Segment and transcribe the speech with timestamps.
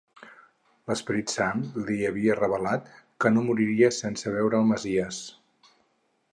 [0.91, 2.89] L'Esperit Sant li havia revelat
[3.25, 5.25] que no moriria sense veure el Messies.